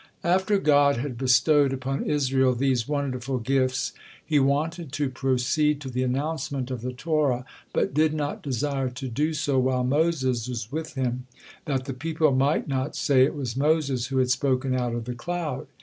After 0.23 0.57
God 0.57 0.97
had 0.97 1.15
bestowed 1.15 1.71
upon 1.71 2.03
Israel 2.05 2.55
these 2.55 2.87
wonderful 2.87 3.37
gifts, 3.37 3.93
He 4.25 4.39
wanted 4.39 4.91
to 4.93 5.11
proceed 5.11 5.79
to 5.81 5.91
the 5.91 6.01
announcement 6.01 6.71
of 6.71 6.81
the 6.81 6.91
Torah, 6.91 7.45
but 7.71 7.93
did 7.93 8.11
not 8.11 8.41
desire 8.41 8.89
to 8.89 9.07
do 9.07 9.35
so 9.35 9.59
while 9.59 9.83
Moses 9.83 10.47
was 10.49 10.71
with 10.71 10.95
Him, 10.95 11.27
that 11.65 11.85
the 11.85 11.93
people 11.93 12.31
might 12.31 12.67
not 12.67 12.95
say 12.95 13.23
it 13.25 13.35
was 13.35 13.55
Moses 13.55 14.07
who 14.07 14.17
had 14.17 14.31
spoken 14.31 14.73
out 14.73 14.95
of 14.95 15.05
the 15.05 15.13
cloud. 15.13 15.67